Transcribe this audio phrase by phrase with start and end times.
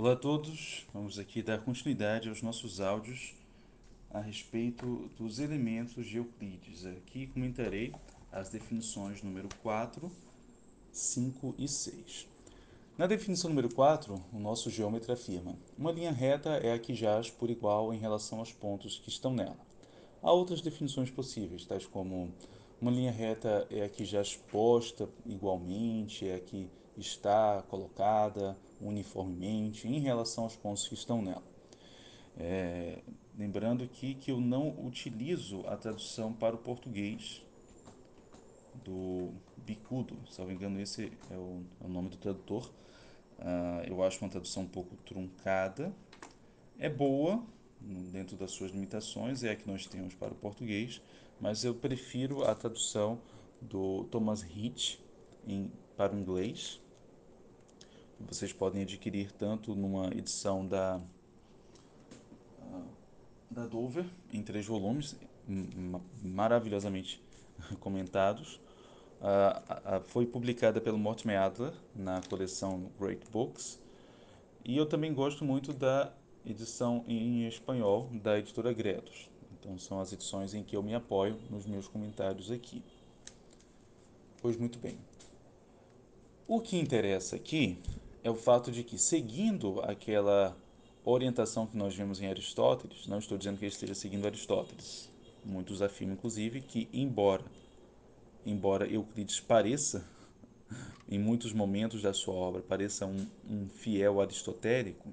[0.00, 3.34] Olá a todos, vamos aqui dar continuidade aos nossos áudios
[4.12, 6.86] a respeito dos elementos de Euclides.
[6.86, 7.92] Aqui comentarei
[8.30, 10.08] as definições número 4,
[10.92, 12.28] 5 e 6.
[12.96, 17.28] Na definição número 4, o nosso geômetra afirma: uma linha reta é a que jaz
[17.28, 19.58] por igual em relação aos pontos que estão nela.
[20.22, 22.32] Há outras definições possíveis, tais como
[22.80, 29.88] uma linha reta é a que jaz posta igualmente, é a que está colocada uniformemente
[29.88, 31.42] em relação aos pontos que estão nela.
[32.36, 33.02] É,
[33.36, 37.42] lembrando aqui que eu não utilizo a tradução para o português
[38.84, 42.70] do bicudo, se não me engano esse é o, é o nome do tradutor.
[43.38, 45.92] Uh, eu acho uma tradução um pouco truncada,
[46.78, 47.42] é boa
[47.80, 51.00] dentro das suas limitações, é a que nós temos para o português,
[51.40, 53.20] mas eu prefiro a tradução
[53.60, 54.98] do Thomas Hitch
[55.46, 56.80] em, para o inglês,
[58.20, 61.00] vocês podem adquirir tanto numa edição da
[63.50, 65.16] da Dover em três volumes
[66.22, 67.22] maravilhosamente
[67.80, 68.60] comentados.
[69.20, 73.80] Uh, foi publicada pelo Mortimer Adler na coleção Great Books.
[74.64, 76.12] E eu também gosto muito da
[76.44, 79.28] edição em espanhol da editora Gredos
[79.68, 82.82] então são as edições em que eu me apoio nos meus comentários aqui.
[84.40, 84.96] Pois muito bem.
[86.46, 87.78] O que interessa aqui
[88.28, 90.56] é o fato de que, seguindo aquela
[91.02, 95.10] orientação que nós vemos em Aristóteles, não estou dizendo que ele esteja seguindo Aristóteles,
[95.44, 97.44] muitos afirmam, inclusive, que, embora,
[98.44, 100.06] embora Euclides pareça,
[101.08, 105.08] em muitos momentos da sua obra, pareça um, um fiel aristotélico,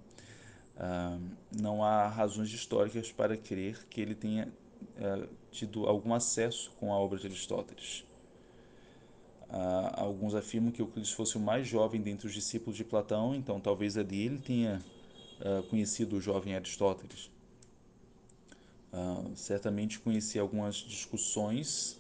[0.78, 1.18] ah,
[1.58, 4.52] não há razões históricas para crer que ele tenha
[4.98, 8.04] ah, tido algum acesso com a obra de Aristóteles.
[9.56, 13.58] Uh, alguns afirmam que Euclides fosse o mais jovem dentre os discípulos de Platão, então
[13.58, 14.84] talvez ali ele tenha
[15.40, 17.32] uh, conhecido o jovem Aristóteles.
[18.92, 21.98] Uh, certamente conhecia algumas discussões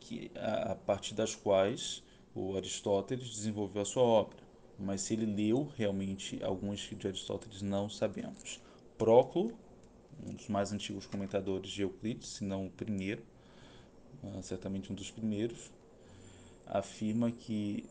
[0.00, 2.02] que, a, a, partir das quais
[2.34, 4.38] o Aristóteles desenvolveu a sua obra,
[4.76, 8.60] mas se ele leu realmente alguns de Aristóteles não sabemos.
[8.98, 9.56] Próclo,
[10.26, 13.22] um dos mais antigos comentadores de Euclides, se não o primeiro,
[14.42, 15.70] certamente um dos primeiros,
[16.70, 17.84] afirma que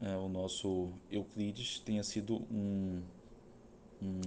[0.00, 3.02] é, o nosso Euclides tenha sido um,
[4.00, 4.20] um,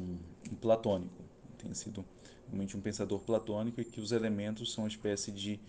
[0.52, 1.24] um, platônico,
[1.58, 2.06] tenha sido
[2.48, 5.60] realmente um pensador platônico e que os elementos são uma espécie de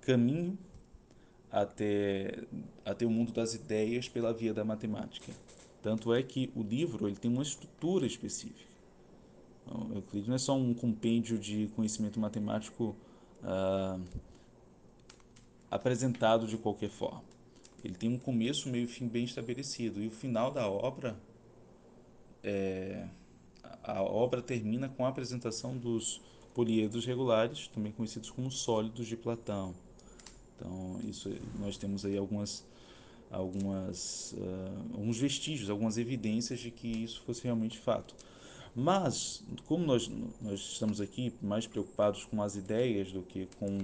[0.00, 0.58] caminho
[1.52, 2.42] até,
[2.84, 5.32] até o mundo das ideias pela via da matemática.
[5.82, 8.72] Tanto é que o livro ele tem uma estrutura específica.
[9.66, 12.96] Então, Euclides não é só um compêndio de conhecimento matemático
[13.42, 13.98] ah,
[15.70, 17.33] apresentado de qualquer forma
[17.84, 20.02] ele tem um começo, meio e fim bem estabelecido.
[20.02, 21.16] E o final da obra,
[22.42, 23.06] é,
[23.82, 26.20] a obra termina com a apresentação dos
[26.54, 29.74] poliedros regulares, também conhecidos como sólidos de Platão.
[30.56, 32.64] Então, isso nós temos aí algumas
[33.30, 38.14] algumas uh, alguns vestígios, algumas evidências de que isso fosse realmente fato.
[38.74, 43.78] Mas, como nós, nós estamos aqui mais preocupados com as ideias do que com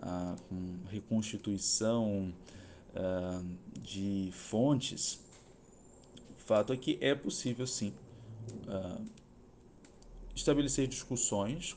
[0.00, 2.32] a com reconstituição
[2.96, 5.20] uh, de fontes,
[6.30, 7.92] o fato é que é possível sim
[8.66, 9.04] uh,
[10.34, 11.76] estabelecer discussões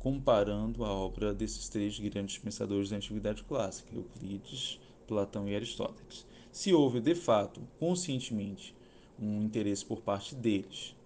[0.00, 6.26] comparando a obra desses três grandes pensadores da Antiguidade Clássica, Euclides, Platão e Aristóteles.
[6.50, 8.74] Se houve, de fato, conscientemente,
[9.18, 10.96] um interesse por parte deles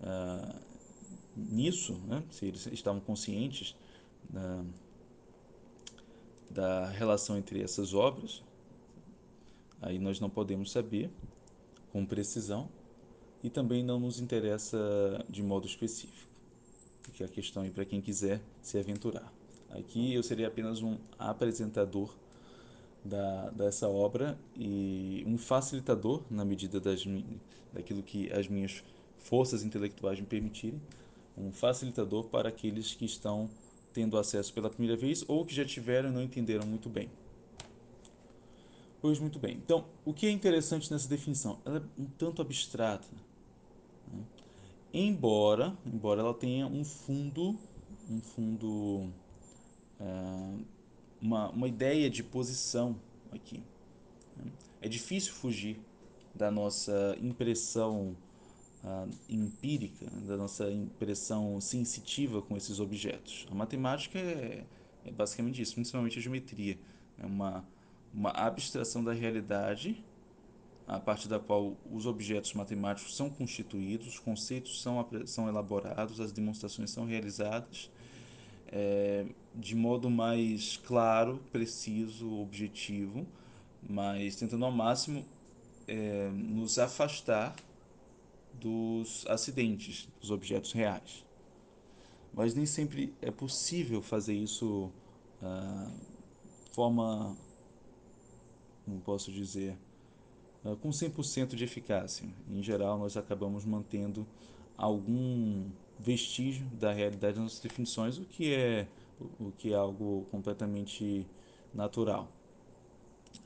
[0.00, 0.58] uh,
[1.36, 3.76] nisso, né, se eles estavam conscientes
[4.32, 4.66] uh,
[6.50, 8.42] da relação entre essas obras,
[9.80, 11.10] Aí nós não podemos saber
[11.92, 12.68] com precisão
[13.42, 14.78] e também não nos interessa
[15.28, 16.28] de modo específico.
[17.02, 19.32] Fica a questão para quem quiser se aventurar.
[19.70, 22.14] Aqui eu seria apenas um apresentador
[23.04, 27.04] da, dessa obra e um facilitador na medida das,
[27.72, 28.84] daquilo que as minhas
[29.18, 30.80] forças intelectuais me permitirem,
[31.36, 33.48] um facilitador para aqueles que estão
[33.92, 37.08] tendo acesso pela primeira vez ou que já tiveram e não entenderam muito bem.
[39.00, 39.56] Pois muito bem.
[39.56, 41.58] Então, o que é interessante nessa definição?
[41.64, 43.08] Ela é um tanto abstrata.
[44.12, 44.22] Né?
[44.92, 47.58] Embora, embora ela tenha um fundo,
[48.10, 49.08] um fundo,
[49.98, 50.04] é,
[51.20, 52.96] uma, uma ideia de posição
[53.32, 53.62] aqui.
[54.36, 54.50] Né?
[54.82, 55.80] É difícil fugir
[56.34, 58.16] da nossa impressão
[58.84, 63.46] uh, empírica, da nossa impressão sensitiva com esses objetos.
[63.50, 64.64] A matemática é,
[65.04, 66.78] é basicamente isso, principalmente a geometria.
[67.18, 67.64] É uma
[68.12, 70.04] uma abstração da realidade
[70.86, 76.32] a partir da qual os objetos matemáticos são constituídos, os conceitos são, são elaborados, as
[76.32, 77.90] demonstrações são realizadas
[78.70, 83.26] é, de modo mais claro, preciso, objetivo,
[83.88, 85.24] mas tentando ao máximo
[85.88, 87.54] é, nos afastar
[88.54, 91.24] dos acidentes, dos objetos reais.
[92.32, 94.92] Mas nem sempre é possível fazer isso
[95.40, 95.90] de ah,
[96.70, 97.36] forma,
[98.86, 99.76] não posso dizer,
[100.64, 102.28] ah, com 100% de eficácia.
[102.48, 104.26] Em geral, nós acabamos mantendo
[104.76, 105.68] algum
[105.98, 108.88] vestígio da realidade das nossas definições, o que é
[109.38, 111.26] o que é algo completamente
[111.74, 112.28] natural.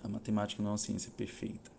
[0.04, 1.72] A matemática não é uma ciência perfeita.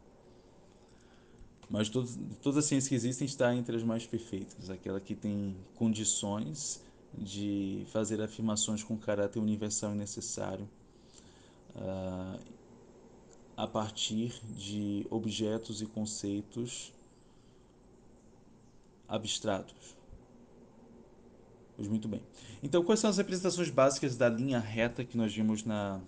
[1.69, 5.55] Mas todas, todas as ciências que existem está entre as mais perfeitas, aquela que tem
[5.75, 6.83] condições
[7.17, 10.69] de fazer afirmações com caráter universal e necessário
[11.75, 12.39] uh,
[13.55, 16.93] a partir de objetos e conceitos
[19.07, 19.95] abstratos.
[21.75, 22.21] Pois muito bem.
[22.63, 26.01] Então, quais são as representações básicas da linha reta que nós vimos na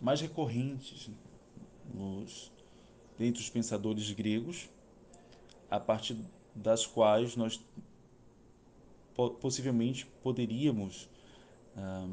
[0.00, 1.10] mais recorrentes
[1.92, 2.50] nos
[3.18, 4.70] dentre os pensadores gregos,
[5.70, 6.16] a partir
[6.54, 7.62] das quais nós
[9.40, 11.06] possivelmente poderíamos
[11.76, 12.08] ah,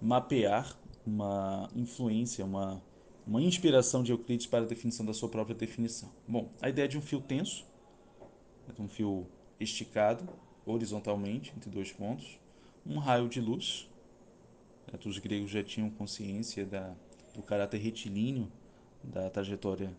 [0.00, 0.76] mapear
[1.06, 2.82] uma influência, uma,
[3.26, 6.10] uma inspiração de Euclides para a definição da sua própria definição.
[6.26, 7.64] Bom, a ideia de um fio tenso,
[8.78, 9.26] um fio
[9.58, 10.28] esticado
[10.66, 12.38] horizontalmente entre dois pontos,
[12.84, 13.88] um raio de luz.
[15.04, 16.94] Os gregos já tinham consciência da,
[17.34, 18.50] do caráter retilíneo
[19.02, 19.96] da trajetória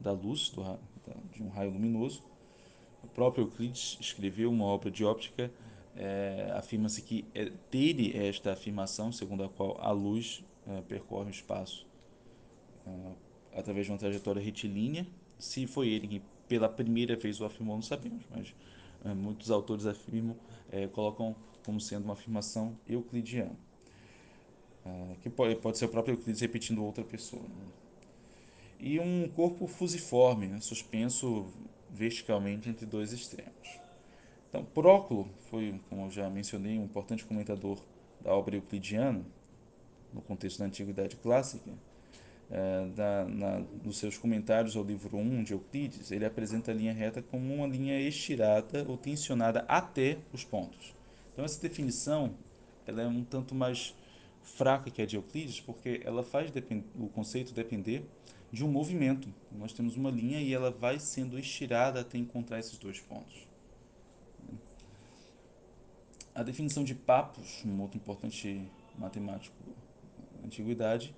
[0.00, 0.62] da luz, do,
[1.32, 2.22] de um raio luminoso.
[3.02, 5.50] O próprio Euclides escreveu uma obra de óptica,
[5.96, 11.86] é, afirma-se que é esta afirmação, segundo a qual a luz é, percorre o espaço
[12.86, 15.06] é, através de uma trajetória retilínea.
[15.38, 18.54] Se foi ele que pela primeira vez o afirmou, não sabemos, mas
[19.04, 20.36] é, muitos autores afirmam,
[20.70, 21.34] é, colocam
[21.64, 23.56] como sendo uma afirmação euclidiana.
[25.20, 27.44] Que pode, pode ser o próprio Euclides repetindo outra pessoa.
[27.44, 27.66] Né?
[28.82, 31.46] e um corpo fusiforme, né, suspenso
[31.88, 33.80] verticalmente entre dois extremos.
[34.52, 37.78] Então, Próclo foi, como eu já mencionei, um importante comentador
[38.20, 39.24] da obra euclidiana,
[40.12, 41.70] no contexto da Antiguidade Clássica.
[42.50, 46.92] É, da, na, nos seus comentários ao livro 1 de Euclides, ele apresenta a linha
[46.92, 50.94] reta como uma linha estirada ou tensionada até os pontos.
[51.32, 52.34] Então, essa definição
[52.86, 53.94] ela é um tanto mais
[54.42, 56.52] fraca que a de Euclides, porque ela faz
[57.00, 58.04] o conceito depender
[58.52, 59.32] de um movimento.
[59.50, 63.50] Nós temos uma linha e ela vai sendo estirada até encontrar esses dois pontos.
[66.34, 68.66] A definição de Papos, um outro importante
[68.98, 69.54] matemático
[70.40, 71.14] da antiguidade,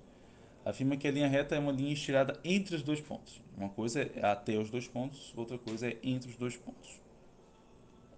[0.65, 3.41] afirma que a linha reta é uma linha estirada entre os dois pontos.
[3.57, 6.99] Uma coisa é até os dois pontos, outra coisa é entre os dois pontos.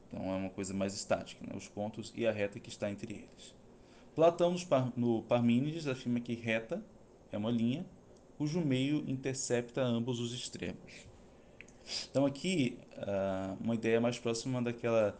[0.07, 1.53] Então é uma coisa mais estática, né?
[1.55, 3.53] os pontos e a reta que está entre eles.
[4.15, 4.55] Platão,
[4.95, 6.83] no Parmênides, afirma que reta
[7.31, 7.85] é uma linha
[8.39, 11.05] cujo meio intercepta ambos os extremos.
[12.09, 15.15] Então aqui uh, uma ideia mais próxima daquela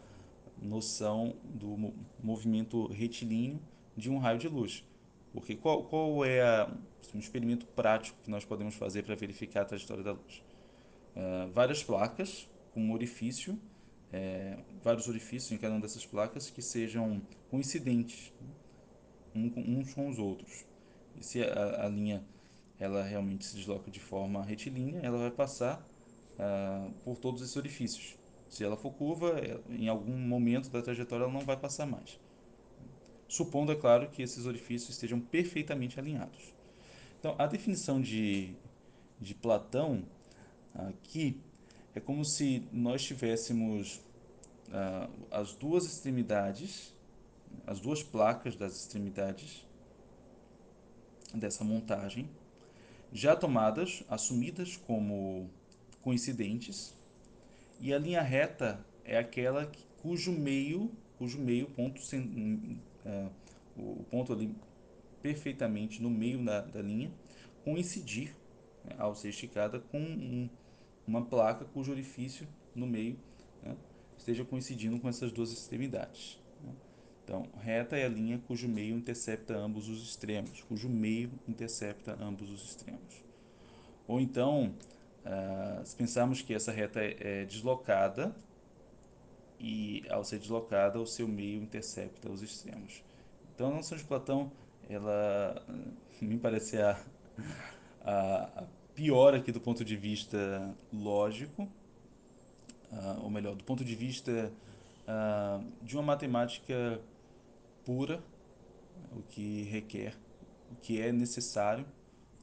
[0.60, 3.60] noção do movimento retilíneo
[3.96, 4.84] de um raio de luz.
[5.32, 6.72] Porque qual, qual é a,
[7.14, 10.42] um experimento prático que nós podemos fazer para verificar a trajetória da luz?
[11.14, 13.58] Uh, várias placas com um orifício,
[14.12, 18.32] é, vários orifícios em cada uma dessas placas que sejam coincidentes
[19.34, 20.64] um, uns com os outros.
[21.16, 22.24] E se a, a linha
[22.78, 25.84] ela realmente se desloca de forma retilínea, ela vai passar
[26.38, 28.17] ah, por todos esses orifícios.
[28.48, 32.18] Se ela for curva, em algum momento da trajetória ela não vai passar mais.
[33.26, 36.54] Supondo, é claro, que esses orifícios estejam perfeitamente alinhados.
[37.18, 38.54] Então, a definição de,
[39.20, 40.04] de Platão
[40.74, 41.38] aqui
[41.94, 44.00] é como se nós tivéssemos
[44.72, 46.94] ah, as duas extremidades,
[47.66, 49.66] as duas placas das extremidades
[51.34, 52.28] dessa montagem
[53.12, 55.48] já tomadas, assumidas como
[56.02, 56.94] coincidentes,
[57.80, 63.30] e a linha reta é aquela que, cujo meio, cujo meio ponto, uh,
[63.76, 64.54] o ponto ali
[65.22, 67.10] perfeitamente no meio da, da linha,
[67.64, 68.34] coincidir
[68.84, 70.48] né, ao ser esticada com um,
[71.06, 73.18] uma placa cujo orifício no meio
[73.62, 73.76] né,
[74.16, 76.38] esteja coincidindo com essas duas extremidades.
[76.64, 76.72] Né.
[77.24, 82.50] Então, reta é a linha cujo meio intercepta ambos os extremos, cujo meio intercepta ambos
[82.50, 83.22] os extremos.
[84.06, 84.74] Ou então,
[85.24, 88.34] uh, se pensarmos que essa reta é, é deslocada
[89.58, 93.02] e ao ser deslocada o seu meio intercepta os extremos.
[93.54, 94.52] Então, a noção de Platão,
[94.88, 95.64] ela
[96.20, 97.00] me parece a,
[98.02, 101.62] a, a pior aqui do ponto de vista lógico,
[102.92, 104.52] uh, ou melhor, do ponto de vista
[105.06, 107.00] uh, de uma matemática
[107.84, 108.22] pura,
[109.12, 110.14] o que requer,
[110.70, 111.86] o que é necessário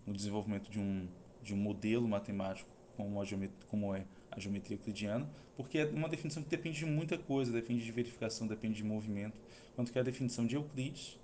[0.05, 1.07] no desenvolvimento de um,
[1.45, 3.25] de um modelo matemático como, a
[3.69, 7.85] como é a geometria euclidiana, porque é uma definição que depende de muita coisa, depende
[7.85, 9.37] de verificação, depende de movimento,
[9.75, 11.19] quanto que a definição de Euclides,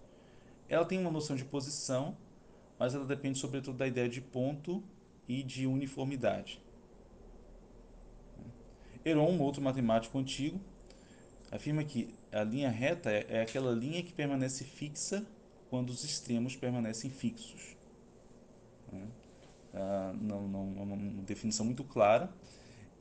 [0.70, 2.16] ela tem uma noção de posição,
[2.78, 4.84] mas ela depende sobretudo da ideia de ponto
[5.28, 6.62] e de uniformidade.
[9.04, 10.62] Heron, um outro matemático antigo,
[11.52, 15.26] afirma que a linha reta é, é aquela linha que permanece fixa
[15.70, 17.76] quando os extremos permanecem fixos.
[19.74, 22.30] Ah, não, não, uma definição muito clara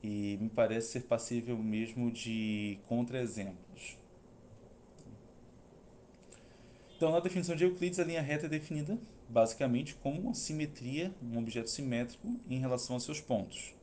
[0.03, 3.99] e me parece ser passível mesmo de contra-exemplos.
[6.97, 8.99] Então, na definição de Euclides, a linha reta é definida
[9.29, 13.75] basicamente como uma simetria, um objeto simétrico em relação aos seus pontos.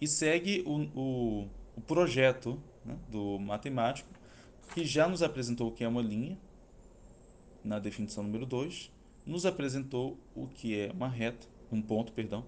[0.00, 4.08] E segue o, o, o projeto né, do matemático,
[4.74, 6.38] que já nos apresentou o que é uma linha,
[7.62, 8.90] na definição número 2,
[9.24, 12.44] nos apresentou o que é uma reta, um ponto, perdão,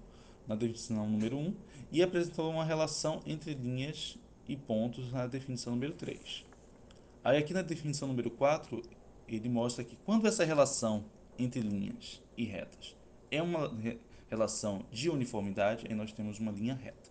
[0.47, 1.55] na definição número 1, um,
[1.91, 6.45] e apresentou uma relação entre linhas e pontos na definição número 3.
[7.23, 8.81] Aí aqui na definição número 4,
[9.27, 11.03] ele mostra que quando essa relação
[11.37, 12.95] entre linhas e retas
[13.29, 13.97] é uma re
[14.29, 17.09] relação de uniformidade, aí nós temos uma linha reta.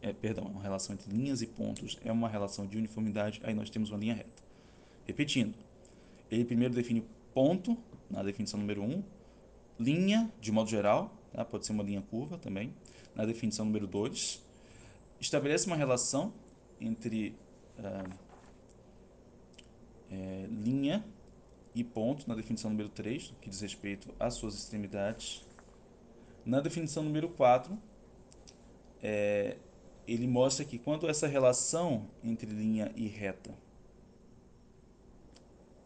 [0.00, 3.68] É, perdão, uma relação entre linhas e pontos é uma relação de uniformidade, aí nós
[3.68, 4.42] temos uma linha reta.
[5.04, 5.54] Repetindo,
[6.30, 7.76] ele primeiro define ponto,
[8.08, 9.04] na definição número 1, um,
[9.78, 11.44] linha, de modo geral, tá?
[11.44, 12.74] pode ser uma linha curva também,
[13.14, 14.44] na definição número 2,
[15.20, 16.32] estabelece uma relação
[16.80, 17.34] entre
[20.10, 21.04] é, linha
[21.74, 25.46] e ponto, na definição número 3, que diz respeito às suas extremidades.
[26.44, 27.78] Na definição número 4,
[29.02, 29.56] é,
[30.06, 33.54] ele mostra que quando essa relação entre linha e reta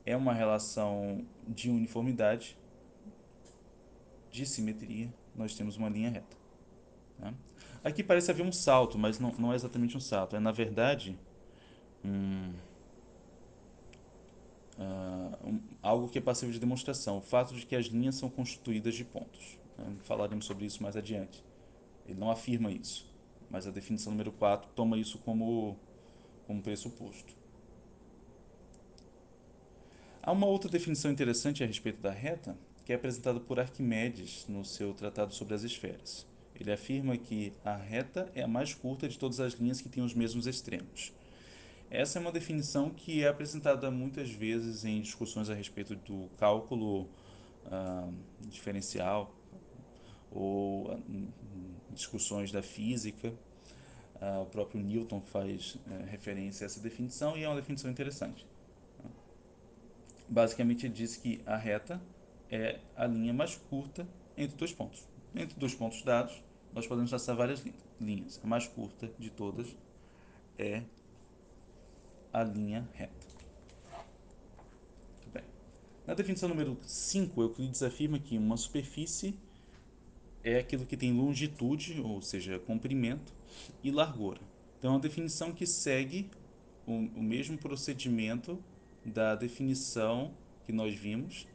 [0.06, 2.56] é uma relação de uniformidade,
[4.30, 6.36] de simetria, nós temos uma linha reta.
[7.20, 7.34] Tá?
[7.82, 10.36] Aqui parece haver um salto, mas não, não é exatamente um salto.
[10.36, 11.18] É, na verdade,
[12.04, 12.52] um,
[14.78, 17.18] uh, um, algo que é passível de demonstração.
[17.18, 19.58] O fato de que as linhas são constituídas de pontos.
[19.76, 19.96] Né?
[20.00, 21.44] Falaremos sobre isso mais adiante.
[22.06, 23.10] Ele não afirma isso,
[23.50, 25.76] mas a definição número 4 toma isso como,
[26.46, 27.34] como pressuposto.
[30.22, 34.64] Há uma outra definição interessante a respeito da reta, que é apresentado por Arquimedes no
[34.64, 36.26] seu Tratado sobre as Esferas.
[36.54, 40.04] Ele afirma que a reta é a mais curta de todas as linhas que têm
[40.04, 41.12] os mesmos extremos.
[41.90, 47.08] Essa é uma definição que é apresentada muitas vezes em discussões a respeito do cálculo
[47.66, 48.08] ah,
[48.48, 49.34] diferencial
[50.30, 50.98] ou ah,
[51.90, 53.32] discussões da física.
[54.20, 58.46] Ah, o próprio Newton faz eh, referência a essa definição e é uma definição interessante.
[60.28, 62.00] Basicamente, ele diz que a reta
[62.50, 65.06] é a linha mais curta entre dois pontos.
[65.34, 67.64] Entre dois pontos dados, nós podemos traçar várias
[68.00, 68.40] linhas.
[68.42, 69.76] A mais curta de todas
[70.58, 70.82] é
[72.32, 73.26] a linha reta.
[75.32, 75.44] Bem.
[76.06, 79.38] Na definição número 5, Euclides afirma que uma superfície
[80.42, 83.32] é aquilo que tem longitude, ou seja, comprimento,
[83.82, 84.40] e largura.
[84.78, 86.28] Então, é uma definição que segue
[86.86, 88.62] o, o mesmo procedimento
[89.04, 90.34] da definição
[90.64, 91.46] que nós vimos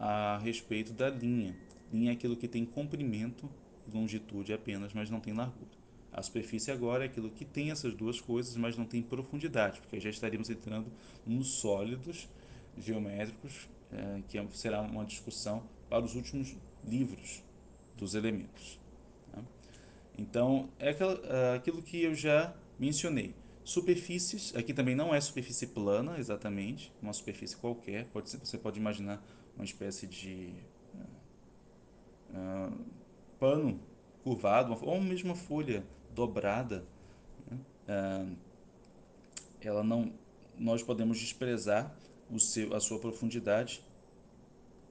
[0.00, 1.54] a respeito da linha.
[1.92, 3.50] Linha é aquilo que tem comprimento
[3.86, 5.78] e longitude apenas, mas não tem largura.
[6.10, 10.00] A superfície agora é aquilo que tem essas duas coisas, mas não tem profundidade, porque
[10.00, 10.90] já estaríamos entrando
[11.26, 12.28] nos sólidos
[12.78, 17.44] geométricos, é, que é, será uma discussão para os últimos livros
[17.96, 18.80] dos elementos.
[19.30, 19.42] Tá?
[20.18, 20.96] Então, é
[21.54, 23.34] aquilo que eu já mencionei.
[23.62, 28.80] Superfícies, aqui também não é superfície plana, exatamente, uma superfície qualquer, pode ser, você pode
[28.80, 29.22] imaginar
[29.60, 30.54] uma espécie de
[32.30, 32.74] uh,
[33.38, 33.78] pano
[34.24, 36.84] curvado, ou mesmo uma folha dobrada,
[37.50, 37.58] né?
[37.86, 38.36] uh,
[39.60, 40.12] ela não,
[40.58, 41.94] nós podemos desprezar
[42.30, 43.84] o seu, a sua profundidade,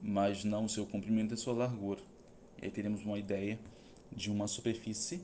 [0.00, 2.00] mas não o seu comprimento e a sua largura.
[2.62, 3.58] E aí teremos uma ideia
[4.12, 5.20] de uma superfície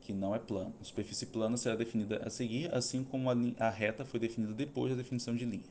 [0.00, 0.72] que não é plana.
[0.80, 4.90] A superfície plana será definida a seguir, assim como a, a reta foi definida depois
[4.90, 5.70] da definição de linha.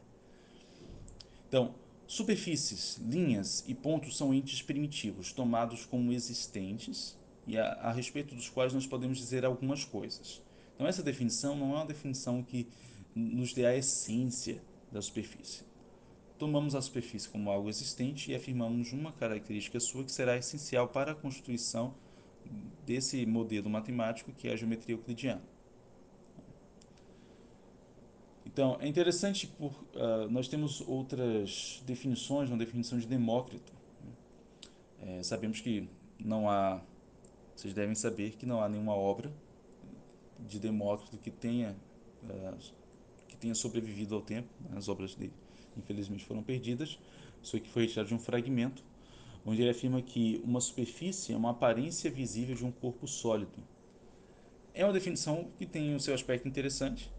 [1.48, 1.74] Então,
[2.12, 8.50] superfícies, linhas e pontos são entes primitivos, tomados como existentes e a, a respeito dos
[8.50, 10.42] quais nós podemos dizer algumas coisas.
[10.76, 12.68] Então, essa definição não é uma definição que
[13.16, 15.64] nos dê a essência da superfície.
[16.38, 21.14] Tomamos a superfície como algo existente e afirmamos uma característica sua que será essencial para
[21.14, 21.96] a constituição
[22.86, 25.51] desse modelo matemático que é a geometria euclidiana.
[28.54, 33.72] Então, é interessante por uh, nós temos outras definições, uma definição de Demócrito.
[35.00, 35.88] É, sabemos que
[36.20, 36.82] não há,
[37.56, 39.32] vocês devem saber que não há nenhuma obra
[40.40, 41.76] de Demócrito que tenha
[42.24, 42.58] uh,
[43.28, 44.50] que tenha sobrevivido ao tempo.
[44.60, 44.78] Né?
[44.78, 45.34] As obras dele,
[45.78, 47.00] infelizmente, foram perdidas.
[47.42, 48.84] Isso aqui foi retirado de um fragmento,
[49.46, 53.64] onde ele afirma que uma superfície é uma aparência visível de um corpo sólido.
[54.74, 57.10] É uma definição que tem o seu aspecto interessante,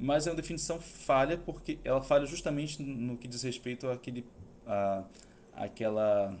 [0.00, 4.24] mas é uma definição falha porque ela falha justamente no que diz respeito àquele,
[4.66, 5.04] à,
[5.52, 6.34] àquela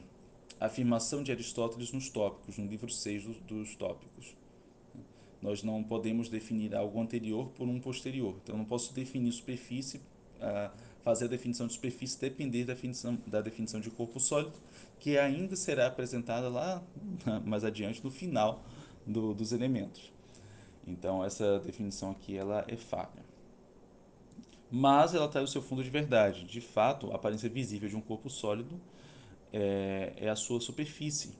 [0.58, 4.34] afirmação de Aristóteles nos tópicos, no livro 6 dos, dos tópicos.
[5.42, 8.34] Nós não podemos definir algo anterior por um posterior.
[8.42, 10.00] Então, eu não posso definir superfície,
[11.02, 14.54] fazer a definição de superfície depender da definição, da definição de corpo sólido,
[14.98, 16.82] que ainda será apresentada lá
[17.44, 18.64] mais adiante, no final
[19.06, 20.10] do, dos elementos.
[20.86, 23.29] Então, essa definição aqui ela é falha
[24.70, 26.44] mas ela traz o seu fundo de verdade.
[26.44, 28.80] De fato, a aparência visível de um corpo sólido
[29.52, 31.36] é, é a sua superfície.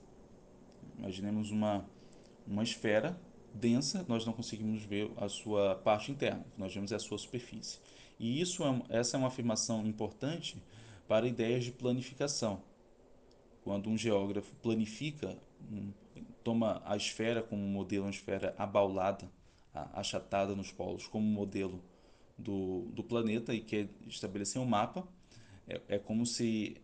[0.97, 1.85] Imaginemos uma,
[2.45, 3.17] uma esfera
[3.53, 7.79] densa, nós não conseguimos ver a sua parte interna, nós vemos a sua superfície.
[8.19, 10.61] E isso é, essa é uma afirmação importante
[11.07, 12.61] para ideias de planificação.
[13.63, 15.37] Quando um geógrafo planifica,
[16.43, 19.29] toma a esfera como modelo, uma esfera abaulada,
[19.93, 21.81] achatada nos polos, como modelo
[22.41, 25.07] do, do planeta e quer estabelecer um mapa,
[25.67, 26.77] é, é como se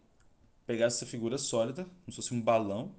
[0.66, 2.92] pegasse essa figura sólida, como se fosse um balão,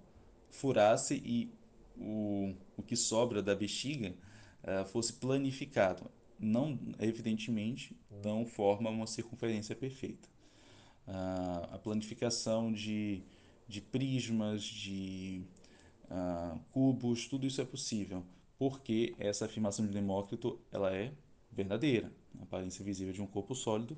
[0.51, 1.53] furasse e
[1.97, 4.15] o, o que sobra da bexiga
[4.63, 6.11] uh, fosse planificado.
[6.39, 10.29] Não, evidentemente, não forma uma circunferência perfeita.
[11.07, 13.23] Uh, a planificação de,
[13.67, 15.43] de prismas, de
[16.11, 18.25] uh, cubos, tudo isso é possível,
[18.59, 21.13] porque essa afirmação de Demócrito ela é
[21.51, 22.13] verdadeira.
[22.39, 23.97] A aparência visível de um corpo sólido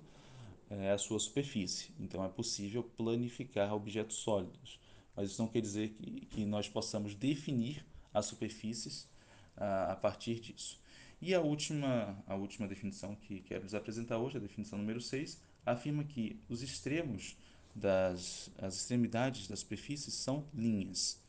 [0.68, 1.90] é a sua superfície.
[1.98, 4.79] Então é possível planificar objetos sólidos.
[5.16, 9.09] Mas isso não quer dizer que, que nós possamos definir as superfícies
[9.57, 10.81] a, a partir disso.
[11.20, 15.38] E a última, a última definição que quero lhes apresentar hoje, a definição número 6,
[15.66, 17.37] afirma que os extremos
[17.74, 21.20] das as extremidades das superfícies são linhas.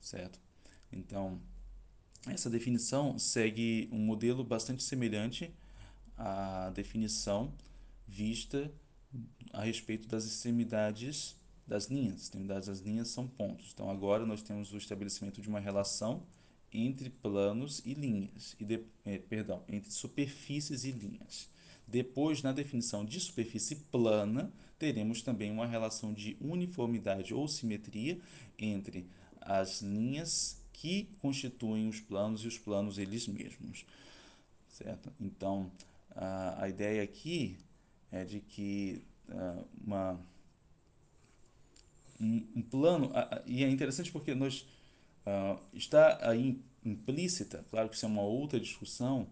[0.00, 0.38] Certo?
[0.92, 1.40] Então,
[2.26, 5.52] essa definição segue um modelo bastante semelhante
[6.16, 7.52] à definição
[8.06, 8.70] vista
[9.52, 12.22] a respeito das extremidades das linhas.
[12.22, 13.70] Extremidades das linhas são pontos.
[13.74, 16.22] Então agora nós temos o estabelecimento de uma relação
[16.72, 21.48] entre planos e linhas, e de, eh, perdão, entre superfícies e linhas.
[21.86, 28.20] Depois, na definição de superfície plana, teremos também uma relação de uniformidade ou simetria
[28.58, 29.06] entre
[29.40, 33.86] as linhas que constituem os planos e os planos eles mesmos.
[34.68, 35.12] Certo?
[35.20, 35.70] Então,
[36.16, 37.58] a, a ideia aqui
[38.10, 40.20] é de que uh, uma,
[42.20, 44.66] um, um plano, uh, e é interessante porque nós
[45.26, 49.28] uh, está aí implícita, claro que isso é uma outra discussão,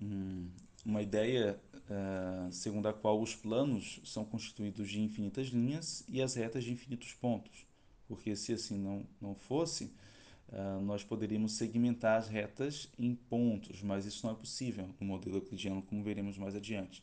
[0.00, 0.48] um,
[0.84, 1.58] uma ideia
[2.50, 7.12] segundo a qual os planos são constituídos de infinitas linhas e as retas de infinitos
[7.12, 7.66] pontos.
[8.08, 9.92] Porque se assim não, não fosse,
[10.52, 15.36] uh, nós poderíamos segmentar as retas em pontos, mas isso não é possível no modelo
[15.36, 17.02] euclidiano, como veremos mais adiante.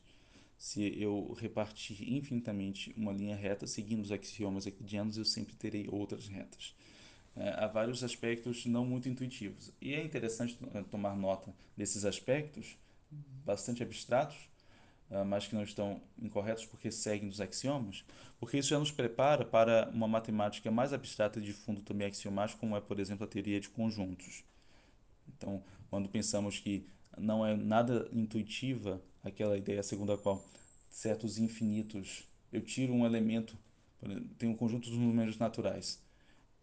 [0.57, 6.27] Se eu repartir infinitamente uma linha reta seguindo os axiomas euclidianos, eu sempre terei outras
[6.27, 6.75] retas.
[7.35, 9.71] Uh, há vários aspectos não muito intuitivos.
[9.81, 12.77] E é interessante eh, tomar nota desses aspectos,
[13.45, 14.48] bastante abstratos,
[15.25, 18.05] mas que não estão incorretos porque seguem os axiomas,
[18.39, 22.75] porque isso já nos prepara para uma matemática mais abstrata de fundo também axiomático, como
[22.75, 24.43] é, por exemplo, a teoria de conjuntos.
[25.27, 26.85] Então, quando pensamos que
[27.17, 30.43] não é nada intuitiva aquela ideia segundo a qual
[30.89, 33.57] certos infinitos, eu tiro um elemento,
[34.37, 36.01] tem um conjunto dos números naturais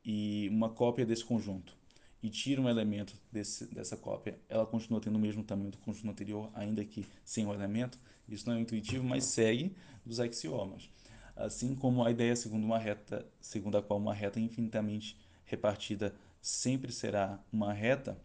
[0.04, 1.76] e uma cópia desse conjunto
[2.22, 6.10] e tiro um elemento desse, dessa cópia, ela continua tendo o mesmo tamanho do conjunto
[6.10, 7.98] anterior, ainda que sem o elemento.
[8.28, 9.74] Isso não é intuitivo, mas segue
[10.04, 10.88] dos axiomas
[11.36, 16.90] assim como a ideia segundo uma reta, segundo a qual uma reta infinitamente repartida sempre
[16.90, 18.18] será uma reta,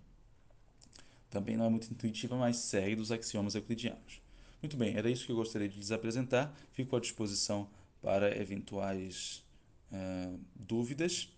[1.30, 4.22] também não é muito intuitiva, mas segue dos axiomas euclidianos.
[4.62, 6.56] Muito bem, era isso que eu gostaria de lhes apresentar.
[6.72, 7.68] Fico à disposição
[8.02, 9.44] para eventuais
[9.92, 11.30] uh, dúvidas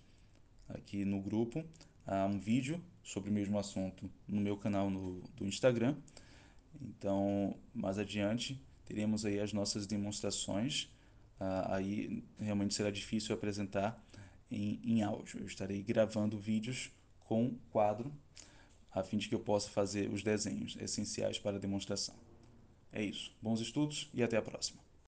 [0.68, 1.63] aqui no grupo.
[2.06, 5.96] Há um vídeo sobre o mesmo assunto no meu canal no, do Instagram.
[6.82, 10.89] Então, mais adiante, teremos aí as nossas demonstrações
[11.39, 14.02] ah, aí realmente será difícil apresentar
[14.50, 15.42] em, em áudio.
[15.42, 16.89] Eu estarei gravando vídeos
[17.20, 18.13] com quadro,
[18.92, 22.16] a fim de que eu possa fazer os desenhos essenciais para a demonstração.
[22.94, 23.36] É isso.
[23.42, 24.82] Bons estudos e até a próxima.